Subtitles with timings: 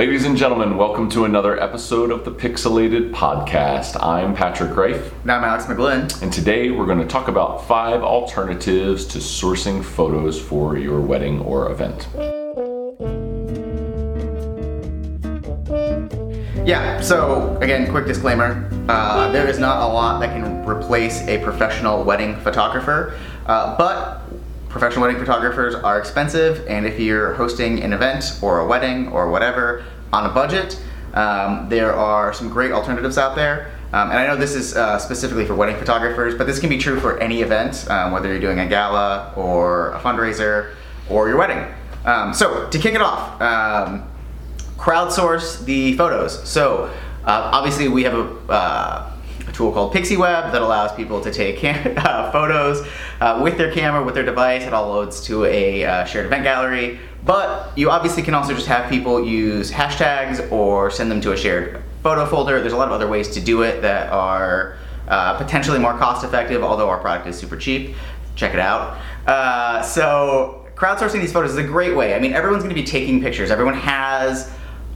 [0.00, 4.02] Ladies and gentlemen, welcome to another episode of the Pixilated Podcast.
[4.02, 5.12] I'm Patrick Rife.
[5.20, 6.22] And I'm Alex McGlynn.
[6.22, 11.40] And today we're going to talk about five alternatives to sourcing photos for your wedding
[11.40, 12.08] or event.
[16.66, 21.42] Yeah, so again, quick disclaimer uh, there is not a lot that can replace a
[21.44, 24.19] professional wedding photographer, uh, but
[24.70, 29.28] professional wedding photographers are expensive, and if you're hosting an event or a wedding or
[29.28, 30.80] whatever on a budget,
[31.12, 33.72] um, there are some great alternatives out there.
[33.92, 36.78] Um, and I know this is uh, specifically for wedding photographers, but this can be
[36.78, 40.74] true for any event, um, whether you're doing a gala or a fundraiser
[41.08, 41.66] or your wedding.
[42.04, 44.08] Um, so, to kick it off, um,
[44.78, 46.48] crowdsource the photos.
[46.48, 46.84] So,
[47.24, 49.12] uh, obviously, we have a uh,
[49.60, 52.86] tool called PixiWeb that allows people to take cam- uh, photos
[53.20, 54.62] uh, with their camera, with their device.
[54.62, 56.98] It all loads to a uh, shared event gallery.
[57.24, 61.36] But you obviously can also just have people use hashtags or send them to a
[61.36, 62.60] shared photo folder.
[62.60, 64.76] There's a lot of other ways to do it that are
[65.06, 67.94] uh, potentially more cost effective, although our product is super cheap.
[68.36, 68.98] Check it out.
[69.26, 72.14] Uh, so, crowdsourcing these photos is a great way.
[72.14, 74.50] I mean, everyone's going to be taking pictures, everyone has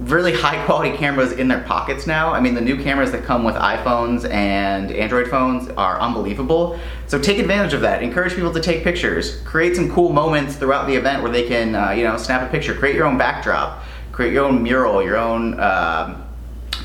[0.00, 2.32] really high quality cameras in their pockets now.
[2.32, 6.78] I mean, the new cameras that come with iPhones and Android phones are unbelievable.
[7.06, 8.02] So take advantage of that.
[8.02, 9.40] Encourage people to take pictures.
[9.42, 12.50] Create some cool moments throughout the event where they can, uh, you know, snap a
[12.50, 12.74] picture.
[12.74, 13.82] Create your own backdrop.
[14.12, 16.20] Create your own mural, your own uh,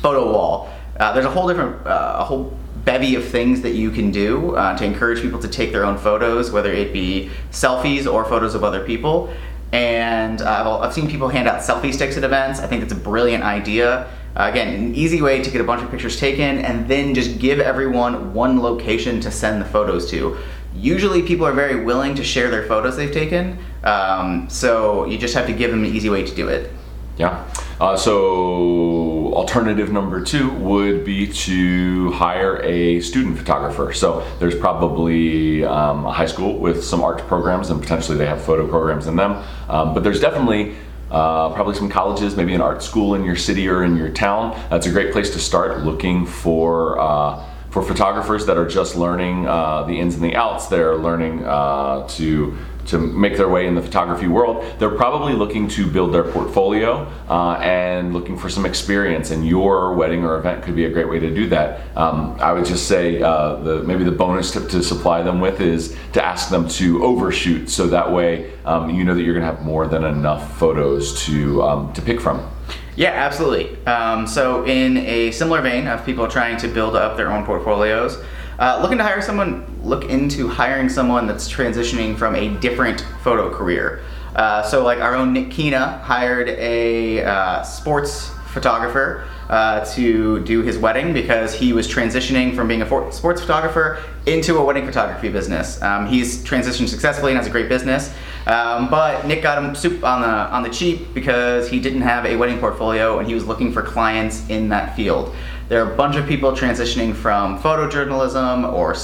[0.00, 0.70] photo wall.
[0.98, 4.54] Uh, there's a whole different, uh, a whole bevy of things that you can do
[4.56, 8.54] uh, to encourage people to take their own photos, whether it be selfies or photos
[8.54, 9.32] of other people.
[9.74, 12.60] And uh, I've seen people hand out selfie sticks at events.
[12.60, 14.08] I think it's a brilliant idea.
[14.36, 17.40] Uh, again, an easy way to get a bunch of pictures taken and then just
[17.40, 20.36] give everyone one location to send the photos to.
[20.76, 25.34] Usually, people are very willing to share their photos they've taken, um, so you just
[25.34, 26.72] have to give them an easy way to do it.
[27.16, 27.48] Yeah.
[27.80, 33.92] Uh, so, alternative number two would be to hire a student photographer.
[33.92, 38.42] So, there's probably um, a high school with some art programs, and potentially they have
[38.42, 39.42] photo programs in them.
[39.68, 40.76] Um, but there's definitely
[41.10, 44.60] uh, probably some colleges, maybe an art school in your city or in your town.
[44.70, 46.98] That's a great place to start looking for.
[46.98, 47.44] Uh,
[47.74, 52.06] for photographers that are just learning uh, the ins and the outs, they're learning uh,
[52.06, 56.22] to to make their way in the photography world, they're probably looking to build their
[56.22, 59.30] portfolio uh, and looking for some experience.
[59.30, 61.80] And your wedding or event could be a great way to do that.
[61.96, 65.60] Um, I would just say uh, the maybe the bonus tip to supply them with
[65.60, 69.46] is to ask them to overshoot, so that way um, you know that you're going
[69.48, 72.53] to have more than enough photos to um, to pick from.
[72.96, 73.84] Yeah, absolutely.
[73.86, 78.22] Um, so, in a similar vein of people trying to build up their own portfolios.
[78.58, 83.52] Uh, looking to hire someone, look into hiring someone that's transitioning from a different photo
[83.52, 84.02] career.
[84.36, 90.62] Uh, so, like our own Nick Kina hired a uh, sports photographer uh, to do
[90.62, 95.28] his wedding because he was transitioning from being a sports photographer into a wedding photography
[95.28, 95.82] business.
[95.82, 98.14] Um, he's transitioned successfully and has a great business.
[98.46, 102.26] Um, but Nick got him soup on the on the cheap because he didn't have
[102.26, 105.34] a wedding portfolio and he was looking for clients in that field.
[105.68, 108.94] There are a bunch of people transitioning from photojournalism or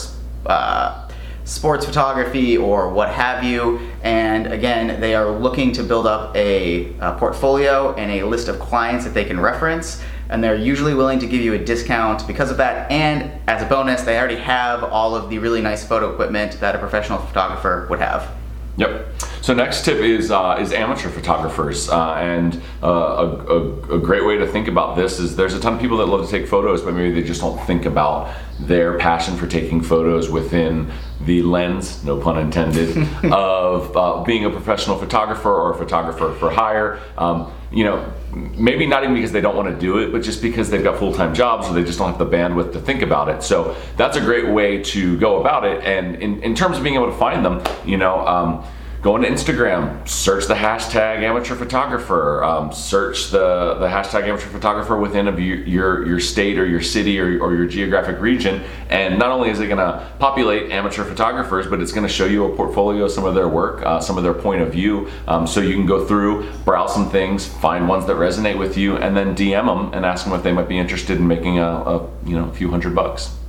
[0.44, 1.08] uh,
[1.44, 3.80] sports photography or what have you.
[4.02, 8.60] And again, they are looking to build up a, a, portfolio and a list of
[8.60, 10.02] clients that they can reference.
[10.28, 12.90] And they're usually willing to give you a discount because of that.
[12.90, 16.76] And as a bonus, they already have all of the really nice photo equipment that
[16.76, 18.30] a professional photographer would have.
[18.76, 19.08] Yep.
[19.42, 24.24] So next tip is uh, is amateur photographers, uh, and uh, a, a, a, great
[24.26, 26.46] way to think about this is there's a ton of people that love to take
[26.46, 30.90] photos, but maybe they just don't think about their passion for taking photos within
[31.22, 32.96] the lens, no pun intended,
[33.32, 37.00] of uh, being a professional photographer or a photographer for hire.
[37.16, 40.42] Um, you know, maybe not even because they don't want to do it, but just
[40.42, 43.00] because they've got full time jobs, so they just don't have the bandwidth to think
[43.00, 43.42] about it.
[43.42, 45.82] So that's a great way to go about it.
[45.84, 48.26] And in, in terms of being able to find them, you know.
[48.26, 48.64] Um,
[49.02, 54.98] go on Instagram, search the hashtag amateur photographer, um, search the, the hashtag amateur photographer
[54.98, 58.62] within a, your, your state or your city or, or your geographic region.
[58.91, 62.26] And not only is it going to populate amateur photographers, but it's going to show
[62.26, 65.08] you a portfolio of some of their work, uh, some of their point of view.
[65.26, 68.98] Um, so you can go through, browse some things, find ones that resonate with you,
[68.98, 71.66] and then DM them and ask them if they might be interested in making a,
[71.66, 73.40] a you know, a few hundred bucks.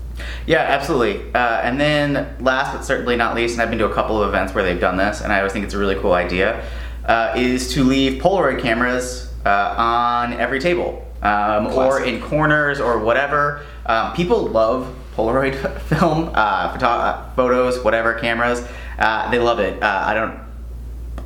[0.45, 1.31] Yeah, absolutely.
[1.33, 4.29] Uh, and then last but certainly not least, and I've been to a couple of
[4.29, 6.65] events where they've done this, and I always think it's a really cool idea,
[7.05, 12.99] uh, is to leave Polaroid cameras uh, on every table um, or in corners or
[12.99, 13.65] whatever.
[13.85, 18.65] Um, people love Polaroid film, uh, photo- uh, photos, whatever cameras.
[18.97, 19.81] Uh, they love it.
[19.81, 20.39] I don't.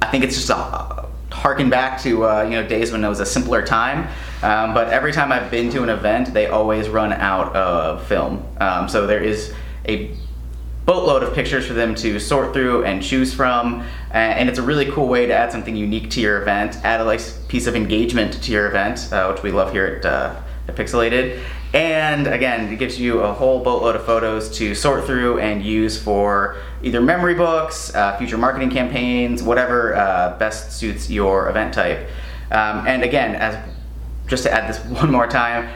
[0.01, 1.05] I think it's just a
[1.35, 4.07] harken back to uh, you know days when it was a simpler time.
[4.45, 8.45] Um, but every time I've been to an event, they always run out of film.
[8.59, 9.51] Um, so there is
[9.87, 10.15] a
[10.85, 13.83] boatload of pictures for them to sort through and choose from.
[14.11, 17.05] And it's a really cool way to add something unique to your event, add a
[17.05, 20.35] nice piece of engagement to your event, uh, which we love here at, uh,
[20.67, 21.39] at Pixilated.
[21.73, 25.99] And again, it gives you a whole boatload of photos to sort through and use
[26.01, 32.07] for either memory books, uh, future marketing campaigns, whatever uh, best suits your event type.
[32.51, 33.57] Um, and again, as
[34.27, 35.69] just to add this one more time,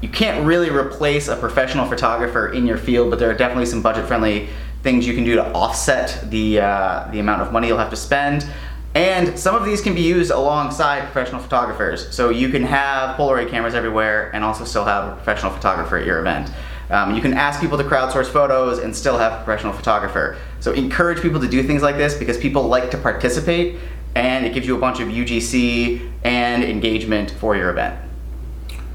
[0.00, 3.80] you can't really replace a professional photographer in your field, but there are definitely some
[3.80, 4.48] budget-friendly
[4.82, 7.96] things you can do to offset the uh, the amount of money you'll have to
[7.96, 8.46] spend.
[8.94, 12.14] And some of these can be used alongside professional photographers.
[12.14, 16.06] So you can have Polaroid cameras everywhere and also still have a professional photographer at
[16.06, 16.50] your event.
[16.90, 20.36] Um, you can ask people to crowdsource photos and still have a professional photographer.
[20.60, 23.80] So encourage people to do things like this because people like to participate
[24.14, 27.98] and it gives you a bunch of UGC and engagement for your event.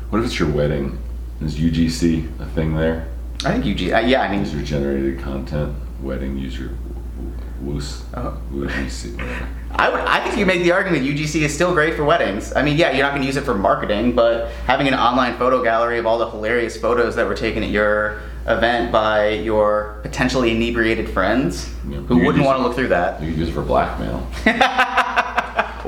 [0.10, 0.98] What if it's your wedding?
[1.42, 3.08] Is UGC a thing there?
[3.46, 6.76] I think UG, uh, yeah, I mean, User generated content, wedding user
[7.62, 8.38] WOOS, Oh.
[8.54, 9.48] UGC, whatever.
[9.72, 12.54] I would, I think you make the argument that UGC is still great for weddings.
[12.56, 15.38] I mean, yeah, you're not going to use it for marketing, but having an online
[15.38, 20.00] photo gallery of all the hilarious photos that were taken at your event by your
[20.02, 23.22] potentially inebriated friends Yeah, who wouldn't want to look through that.
[23.22, 24.26] You could use it for blackmail.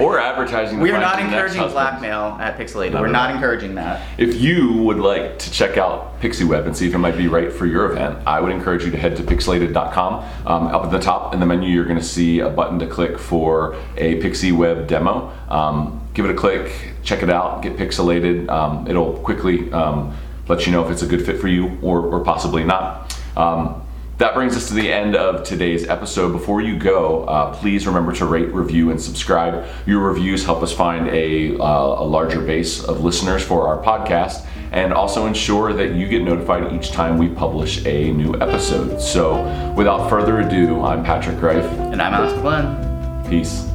[0.02, 0.80] or advertising.
[0.80, 2.94] We are not encouraging blackmail at Pixilated.
[2.94, 4.02] Not We're not encouraging that.
[4.18, 7.52] If you would like to check out PixiWeb and see if it might be right
[7.52, 10.24] for your event, I would encourage you to head to pixilated.com.
[10.46, 12.88] Um, up at the top in the menu, you're going to see a button to
[12.88, 15.32] click for a PixiWeb demo.
[15.50, 18.50] Um, give it a click, check it out, get pixelated.
[18.50, 20.16] Um, it'll quickly um,
[20.48, 23.18] let you know if it's a good fit for you or, or possibly not.
[23.38, 23.82] Um,
[24.22, 26.32] that brings us to the end of today's episode.
[26.32, 29.66] Before you go, uh, please remember to rate, review, and subscribe.
[29.88, 34.46] Your reviews help us find a, uh, a larger base of listeners for our podcast
[34.72, 39.02] and also ensure that you get notified each time we publish a new episode.
[39.02, 41.66] So, without further ado, I'm Patrick Rife.
[41.66, 43.28] And I'm Alex Glenn.
[43.28, 43.71] Peace.